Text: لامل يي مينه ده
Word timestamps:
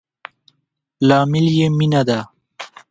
لامل 1.07 1.45
يي 1.57 1.67
مينه 1.77 2.01
ده 2.09 2.19